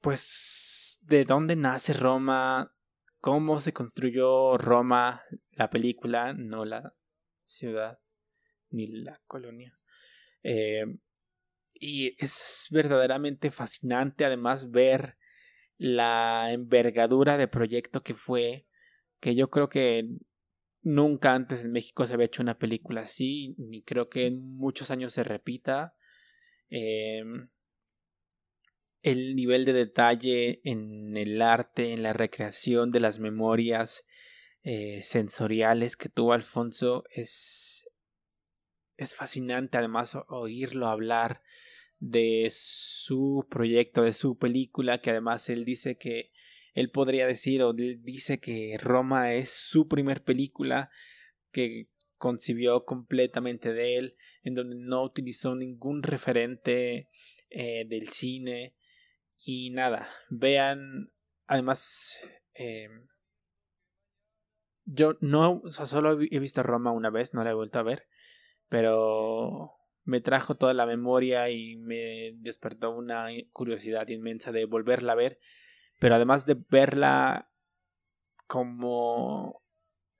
[0.00, 2.74] pues, de dónde nace Roma,
[3.20, 6.94] cómo se construyó Roma, la película, no la
[7.46, 7.98] ciudad
[8.70, 9.78] ni la colonia.
[10.42, 10.84] Eh,
[11.74, 15.16] y es verdaderamente fascinante además ver
[15.76, 18.66] la envergadura de proyecto que fue,
[19.20, 20.08] que yo creo que
[20.82, 24.90] nunca antes en México se había hecho una película así, ni creo que en muchos
[24.90, 25.94] años se repita.
[26.68, 27.48] Em,
[29.04, 34.02] el nivel de detalle en el arte, en la recreación de las memorias
[34.62, 37.86] eh, sensoriales que tuvo Alfonso es,
[38.96, 41.42] es fascinante además oírlo hablar
[41.98, 46.32] de su proyecto, de su película, que además él dice que
[46.72, 50.90] él podría decir o dice que Roma es su primer película
[51.52, 57.10] que concibió completamente de él, en donde no utilizó ningún referente
[57.50, 58.74] eh, del cine
[59.44, 61.12] y nada, vean,
[61.46, 62.18] además,
[62.54, 62.88] eh,
[64.84, 68.08] yo no, solo he visto Roma una vez, no la he vuelto a ver,
[68.68, 69.72] pero
[70.04, 75.38] me trajo toda la memoria y me despertó una curiosidad inmensa de volverla a ver
[75.98, 77.50] pero además de verla
[78.46, 79.62] como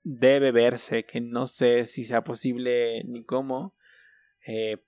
[0.03, 3.75] debe verse, que no sé si sea posible ni cómo,
[4.45, 4.84] eh,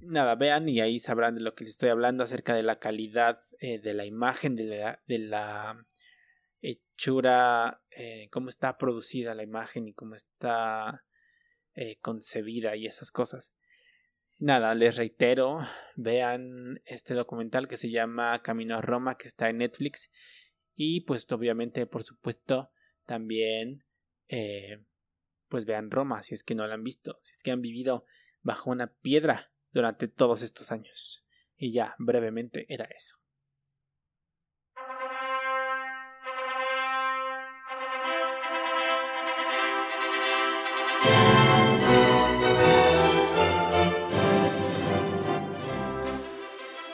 [0.00, 3.38] nada, vean y ahí sabrán de lo que les estoy hablando acerca de la calidad
[3.60, 5.86] eh, de la imagen, de la,
[6.62, 11.04] hechura, eh, cómo está producida la imagen y cómo está
[12.02, 13.54] concebida y esas cosas.
[14.42, 15.58] Nada, les reitero,
[15.96, 20.10] vean este documental que se llama Camino a Roma, que está en Netflix.
[20.74, 22.70] Y pues obviamente, por supuesto,
[23.04, 23.84] también
[24.28, 24.82] eh,
[25.50, 28.06] pues vean Roma, si es que no la han visto, si es que han vivido
[28.40, 31.24] bajo una piedra durante todos estos años.
[31.56, 33.16] Y ya, brevemente, era eso.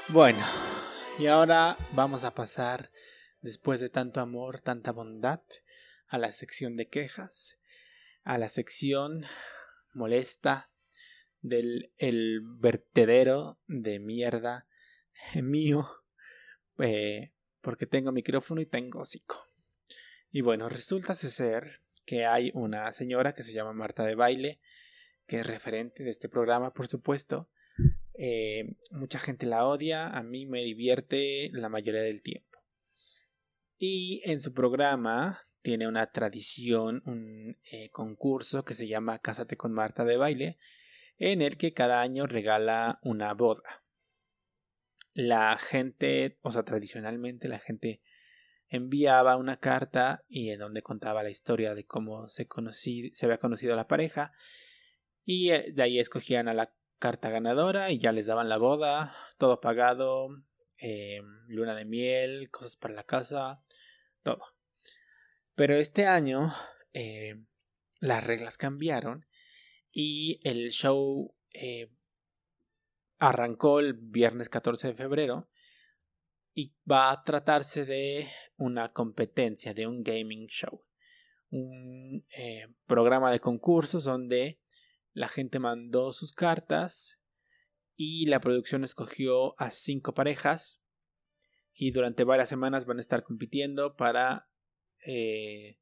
[0.09, 0.47] Bueno,
[1.19, 2.91] y ahora vamos a pasar,
[3.43, 5.43] después de tanto amor, tanta bondad,
[6.07, 7.59] a la sección de quejas,
[8.25, 9.27] a la sección
[9.93, 10.71] molesta
[11.49, 14.67] del el vertedero de mierda
[15.43, 15.89] mío,
[16.79, 19.49] eh, porque tengo micrófono y tengo hocico.
[20.31, 24.61] Y bueno, resulta ser que hay una señora que se llama Marta de Baile,
[25.27, 27.51] que es referente de este programa, por supuesto,
[28.15, 32.47] eh, mucha gente la odia, a mí me divierte la mayoría del tiempo.
[33.79, 39.73] Y en su programa tiene una tradición, un eh, concurso que se llama Cásate con
[39.73, 40.59] Marta de baile,
[41.19, 43.85] en el que cada año regala una boda.
[45.15, 48.03] La gente, o sea, tradicionalmente la gente
[48.69, 52.47] enviaba una carta y en donde contaba la historia de cómo se,
[53.13, 54.33] se había conocido la pareja
[55.25, 59.15] y eh, de ahí escogían a la carta ganadora y ya les daban la boda,
[59.39, 60.29] todo pagado,
[60.79, 63.63] eh, luna de miel, cosas para la casa,
[64.23, 64.43] todo.
[65.55, 66.53] Pero este año
[66.93, 67.43] eh,
[68.01, 69.27] las reglas cambiaron
[69.99, 71.91] y el show eh,
[73.17, 75.49] arrancó el viernes 14 de febrero
[76.53, 78.29] y va a tratarse de
[78.59, 80.85] una competencia, de un gaming show.
[81.49, 82.27] Un
[82.85, 84.61] programa de concursos donde
[85.15, 87.23] la gente mandó sus cartas
[87.95, 90.83] y la producción escogió a cinco parejas
[91.73, 94.51] y durante varias semanas van a estar compitiendo para
[95.07, 95.79] eh,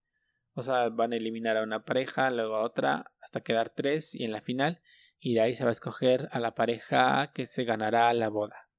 [0.54, 4.24] o sea van a eliminar a una pareja luego a otra hasta quedar tres y
[4.24, 4.80] en la final
[5.18, 8.70] y de ahí se va a escoger a la pareja que se ganará la boda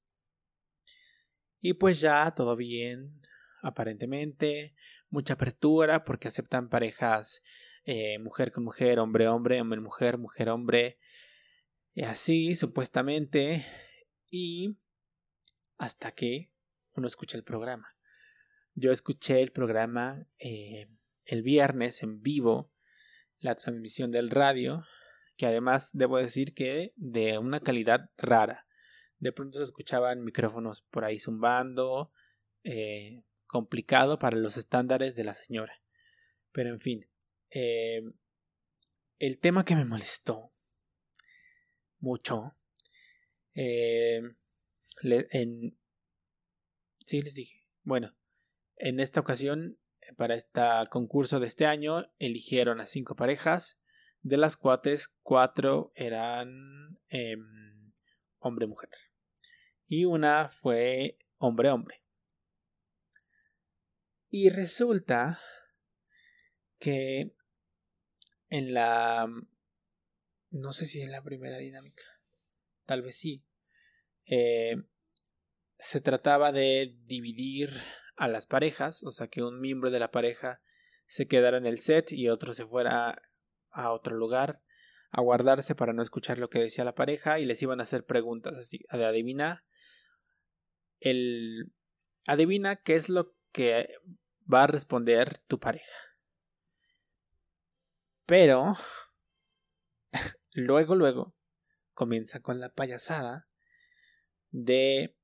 [1.62, 3.22] y pues ya todo bien
[3.62, 4.76] aparentemente
[5.10, 7.42] mucha apertura porque aceptan parejas
[7.88, 10.98] eh, mujer con mujer, hombre hombre, hombre mujer, mujer hombre,
[11.94, 13.64] y así supuestamente,
[14.32, 14.80] y
[15.78, 16.52] hasta que
[16.94, 17.96] uno escucha el programa.
[18.74, 20.88] Yo escuché el programa eh,
[21.26, 22.72] el viernes en vivo,
[23.40, 24.84] la transmisión del radio,
[25.38, 28.66] que además debo decir que de una calidad rara.
[29.20, 32.12] De pronto se escuchaban micrófonos por ahí zumbando,
[32.64, 35.82] eh, complicado para los estándares de la señora.
[36.52, 37.10] Pero en fin,
[37.50, 38.02] eh,
[39.20, 40.54] el tema que me molestó
[42.00, 42.56] mucho,
[43.54, 44.22] eh,
[45.02, 45.78] en,
[47.06, 48.16] sí les dije, bueno,
[48.78, 49.80] en esta ocasión,
[50.18, 53.80] para este concurso de este año, eligieron a cinco parejas,
[54.22, 57.36] de las cuales cuatro eran eh,
[58.40, 58.90] hombre-mujer
[59.88, 62.02] y una fue hombre-hombre.
[64.30, 65.40] Y resulta
[66.80, 67.34] que
[68.50, 69.28] en la...
[70.50, 72.04] No sé si en la primera dinámica.
[72.86, 73.44] Tal vez sí.
[74.26, 74.76] Eh,
[75.78, 77.72] se trataba de dividir
[78.16, 80.62] a las parejas, o sea que un miembro de la pareja
[81.08, 83.22] se quedara en el set y otro se fuera
[83.72, 84.62] a otro lugar
[85.12, 88.06] a guardarse para no escuchar lo que decía la pareja y les iban a hacer
[88.06, 89.66] preguntas así de adivina
[91.00, 91.72] el
[92.28, 93.88] adivina qué es lo que
[94.52, 95.96] va a responder tu pareja.
[98.26, 98.76] Pero
[100.52, 101.36] luego, luego,
[101.94, 103.48] comienza con la payasada
[104.52, 105.16] de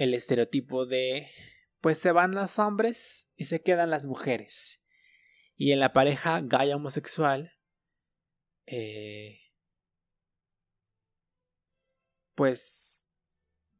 [0.00, 1.30] el estereotipo de
[1.82, 4.82] pues se van los hombres y se quedan las mujeres.
[5.56, 7.52] Y en la pareja gay homosexual,
[8.64, 9.40] eh,
[12.34, 13.06] pues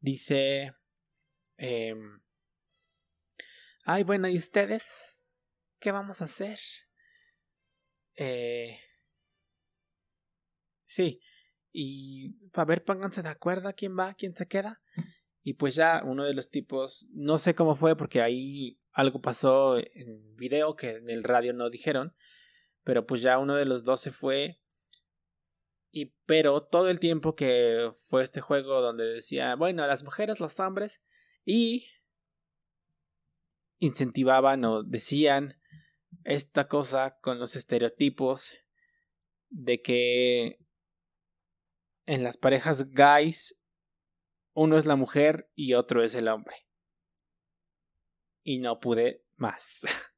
[0.00, 0.74] dice,
[1.56, 1.94] eh,
[3.84, 5.26] ay bueno, ¿y ustedes
[5.78, 6.58] qué vamos a hacer?
[8.16, 8.78] Eh,
[10.84, 11.22] sí,
[11.72, 14.82] y a ver, pónganse de acuerdo quién va, quién se queda.
[15.50, 19.78] Y pues ya uno de los tipos, no sé cómo fue porque ahí algo pasó
[19.78, 22.14] en video que en el radio no dijeron,
[22.84, 24.60] pero pues ya uno de los dos se fue.
[25.90, 30.60] Y pero todo el tiempo que fue este juego donde decía, bueno, las mujeres, los
[30.60, 31.02] hombres
[31.44, 31.84] y
[33.80, 35.60] incentivaban o decían
[36.22, 38.52] esta cosa con los estereotipos
[39.48, 40.64] de que
[42.06, 43.59] en las parejas gays
[44.52, 46.54] uno es la mujer y otro es el hombre.
[48.42, 49.82] Y no pude más.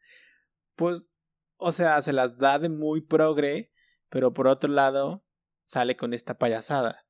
[0.74, 1.10] pues,
[1.56, 3.72] o sea, se las da de muy progre,
[4.08, 5.24] pero por otro lado
[5.64, 7.06] sale con esta payasada.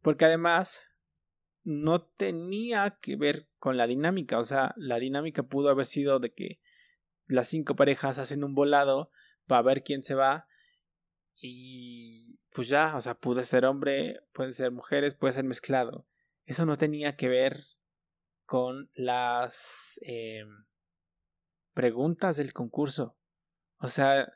[0.00, 0.80] Porque además
[1.64, 6.32] no tenía que ver con la dinámica, o sea, la dinámica pudo haber sido de
[6.32, 6.60] que
[7.26, 9.10] las cinco parejas hacen un volado
[9.46, 10.48] para ver quién se va
[11.40, 16.06] y pues ya, o sea, puede ser hombre, puede ser mujeres, puede ser mezclado.
[16.44, 17.64] Eso no tenía que ver
[18.44, 20.44] con las eh,
[21.74, 23.16] preguntas del concurso.
[23.78, 24.32] O sea,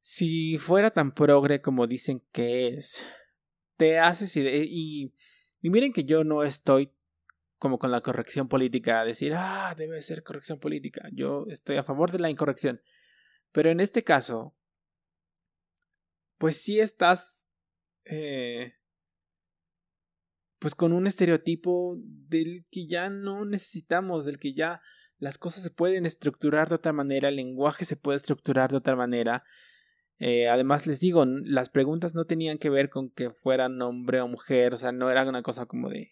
[0.00, 3.06] si fuera tan progre como dicen que es,
[3.76, 5.14] te haces y, y,
[5.60, 6.92] y miren que yo no estoy
[7.58, 11.08] como con la corrección política, decir, ah, debe ser corrección política.
[11.12, 12.82] Yo estoy a favor de la incorrección.
[13.52, 14.54] Pero en este caso,
[16.38, 17.48] pues sí estás,
[18.04, 18.74] eh,
[20.58, 24.80] pues con un estereotipo del que ya no necesitamos, del que ya
[25.18, 28.96] las cosas se pueden estructurar de otra manera, el lenguaje se puede estructurar de otra
[28.96, 29.44] manera.
[30.18, 34.28] Eh, además les digo, las preguntas no tenían que ver con que fueran hombre o
[34.28, 36.10] mujer, o sea, no era una cosa como de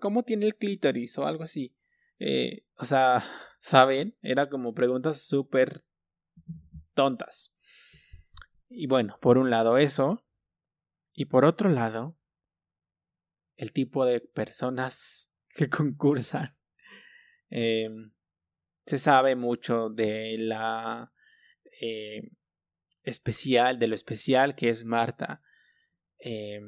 [0.00, 1.16] ¿cómo tiene el clítoris?
[1.18, 1.74] o algo así.
[2.18, 3.24] Eh, o sea,
[3.60, 4.16] ¿saben?
[4.22, 5.84] Era como preguntas súper
[6.94, 7.54] tontas.
[8.68, 10.24] Y bueno, por un lado eso.
[11.12, 12.16] Y por otro lado,
[13.56, 16.56] el tipo de personas que concursan.
[17.50, 18.12] Em,
[18.86, 21.12] se sabe mucho de la
[21.80, 22.30] eh,
[23.02, 25.42] especial, de lo especial que es Marta.
[26.18, 26.60] Eh,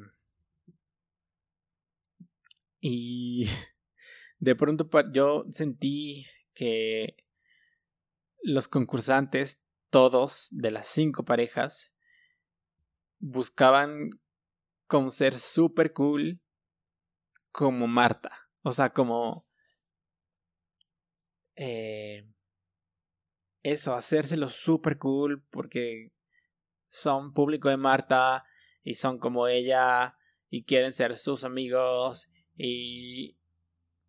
[2.79, 3.47] y
[4.39, 7.17] de pronto yo sentí que
[8.41, 11.93] los concursantes, todos de las cinco parejas,
[13.19, 14.09] buscaban
[14.87, 16.41] como ser super cool
[17.57, 18.31] como Marta.
[18.61, 19.47] O sea, como...
[21.55, 22.29] Eh,
[23.63, 26.11] eso, hacérselo super cool porque
[26.87, 28.45] son público de Marta
[28.83, 30.15] y son como ella
[30.49, 33.39] y quieren ser sus amigos y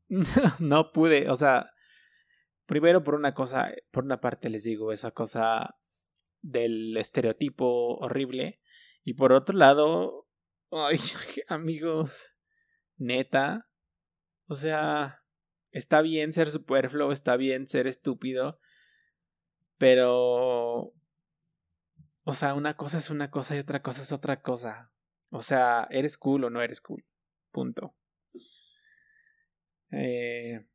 [0.60, 1.72] no pude, o sea,
[2.68, 5.78] Primero, por una cosa, por una parte les digo, esa cosa
[6.42, 8.60] del estereotipo horrible.
[9.02, 10.26] Y por otro lado,
[10.70, 10.98] ay,
[11.48, 12.28] amigos,
[12.98, 13.68] neta.
[14.46, 15.24] O sea,
[15.70, 18.60] está bien ser superfluo, está bien ser estúpido.
[19.78, 20.92] Pero...
[22.24, 24.92] O sea, una cosa es una cosa y otra cosa es otra cosa.
[25.30, 27.06] O sea, eres cool o no eres cool.
[27.50, 27.94] Punto.
[29.90, 30.66] Eh,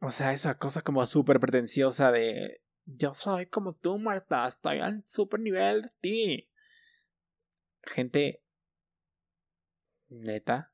[0.00, 5.04] o sea, esa cosa como súper pretenciosa de yo soy como tú, Marta, estoy al
[5.06, 6.50] super nivel de ti.
[7.84, 8.42] Gente
[10.08, 10.71] neta.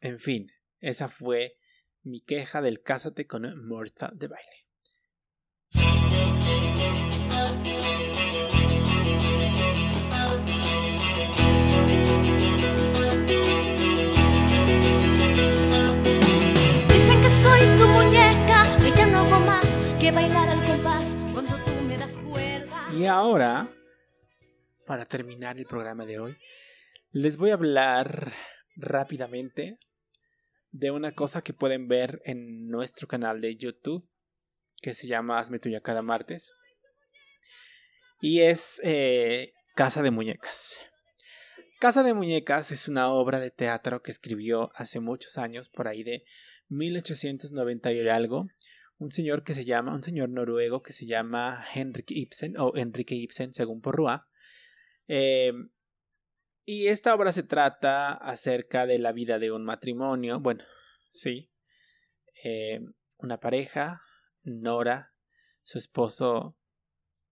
[0.00, 1.56] En fin, esa fue
[2.02, 4.68] mi queja del Cásate con Marta de baile.
[22.96, 23.68] Y ahora,
[24.86, 26.36] para terminar el programa de hoy,
[27.12, 28.32] les voy a hablar
[28.76, 29.78] rápidamente
[30.70, 34.08] de una cosa que pueden ver en nuestro canal de YouTube,
[34.80, 36.52] que se llama Hazme Tuya cada martes.
[38.20, 40.78] Y es eh, Casa de Muñecas.
[41.80, 46.02] Casa de Muñecas es una obra de teatro que escribió hace muchos años, por ahí
[46.02, 46.24] de
[46.68, 48.48] 1890 y algo,
[48.98, 53.14] un señor que se llama, un señor noruego que se llama Henrik Ibsen, o Enrique
[53.14, 54.28] Ibsen, según Porrua.
[55.06, 55.52] Eh,
[56.70, 60.64] y esta obra se trata acerca de la vida de un matrimonio, bueno,
[61.14, 61.50] sí,
[62.44, 62.80] eh,
[63.16, 64.02] una pareja,
[64.42, 65.14] Nora,
[65.62, 66.58] su esposo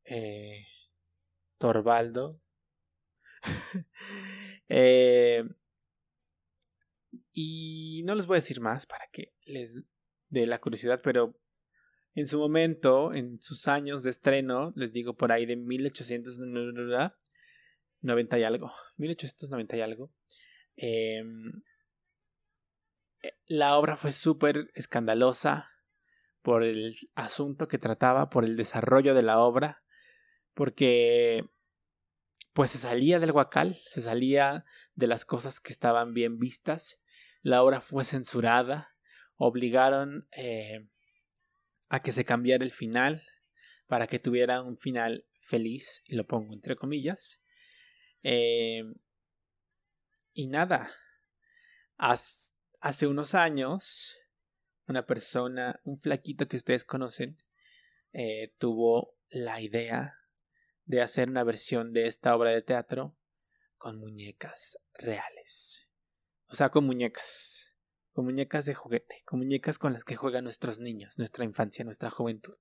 [0.05, 0.65] eh,
[1.59, 2.41] Torvaldo,
[7.35, 9.83] y no les voy a decir más para que les
[10.31, 11.39] dé la curiosidad, pero
[12.15, 15.57] en su momento, en sus años de estreno, les digo por ahí de
[18.01, 20.13] 1890 y algo, 1890 y algo,
[20.77, 21.63] em,
[23.23, 25.71] eh, la obra fue súper escandalosa
[26.43, 29.83] por el asunto que trataba, por el desarrollo de la obra,
[30.55, 31.45] porque
[32.53, 37.01] pues se salía del guacal, se salía de las cosas que estaban bien vistas,
[37.43, 38.95] la obra fue censurada,
[39.37, 40.89] obligaron eh,
[41.89, 43.23] a que se cambiara el final
[43.87, 47.41] para que tuviera un final feliz, y lo pongo entre comillas.
[48.29, 48.83] Eh,
[50.33, 50.91] y nada,
[51.97, 54.17] hace unos años,
[54.89, 57.41] una persona, un flaquito que ustedes conocen,
[58.13, 60.13] eh, tuvo la idea
[60.87, 63.17] de hacer una versión de esta obra de teatro
[63.77, 65.89] con muñecas reales.
[66.49, 67.77] O sea, con muñecas
[68.11, 72.11] con muñecas de juguete, con muñecas con las que juegan nuestros niños, nuestra infancia, nuestra
[72.11, 72.59] juventud.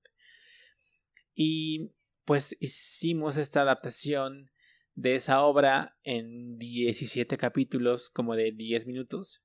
[1.34, 1.92] Y
[2.24, 4.52] pues hicimos esta adaptación
[4.96, 9.44] de esa obra en 17 capítulos, como de 10 minutos,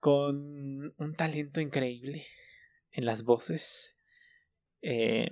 [0.00, 2.26] con un talento increíble
[2.90, 3.96] en las voces,
[4.82, 5.30] eh,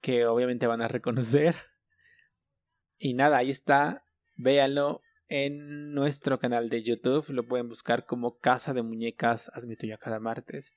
[0.00, 1.56] que obviamente van a reconocer.
[2.98, 4.04] Y nada, ahí está,
[4.36, 7.30] véanlo, en nuestro canal de YouTube.
[7.30, 10.74] Lo pueden buscar como Casa de Muñecas, hazme tuya cada martes.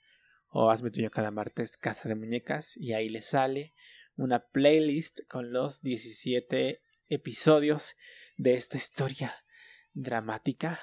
[0.48, 2.76] O hazme tuya cada martes, Casa de Muñecas.
[2.78, 3.74] Y ahí les sale
[4.16, 6.82] una playlist con los 17
[7.12, 7.96] episodios
[8.38, 9.34] de esta historia
[9.94, 10.80] dramática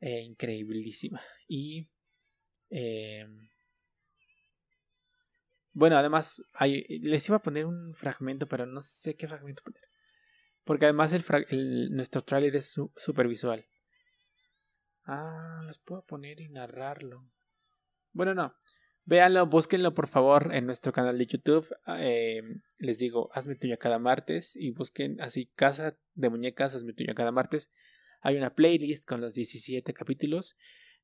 [0.00, 1.22] e increíblísima.
[1.48, 1.88] Y...
[2.70, 3.26] Eh,
[5.72, 6.42] bueno, además,
[6.88, 9.82] les iba a poner un fragmento, pero no sé qué fragmento poner.
[10.64, 13.64] Porque además el, nuestro tráiler es súper visual.
[15.04, 17.30] Ah, los puedo poner y narrarlo.
[18.12, 18.54] Bueno, no.
[19.08, 21.66] Véanlo, búsquenlo por favor en nuestro canal de YouTube.
[21.98, 22.42] Eh,
[22.76, 24.54] les digo, hazme tuya cada martes.
[24.54, 27.72] Y busquen así, Casa de Muñecas, hazme tuya cada martes.
[28.20, 30.58] Hay una playlist con los 17 capítulos.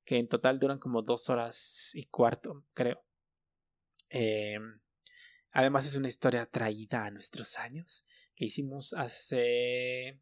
[0.05, 3.03] Que en total duran como dos horas y cuarto, creo.
[4.11, 4.59] Eh,
[5.51, 10.21] además es una historia traída a nuestros años que hicimos hace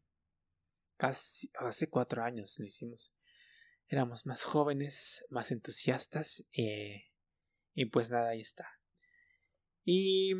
[0.95, 3.13] casi hace cuatro años lo hicimos
[3.87, 7.12] éramos más jóvenes más entusiastas eh,
[7.73, 8.67] y pues nada ahí está.
[9.83, 10.31] Y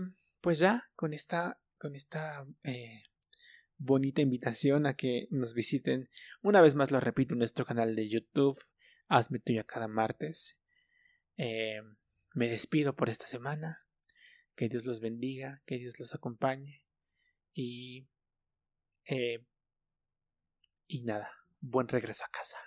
[0.42, 3.04] pues ya con esta con esta eh,
[3.78, 6.10] bonita invitación a que nos visiten
[6.42, 8.58] una vez más lo repito nuestro canal de YouTube
[9.08, 10.58] hazme tuya cada martes.
[11.38, 11.82] Eh,
[12.34, 13.86] me despido por esta semana.
[14.56, 16.84] Que Dios los bendiga que Dios los acompañe.
[17.54, 18.08] Y,
[19.06, 19.46] eh,
[20.88, 22.58] y nada, buen regreso a casa.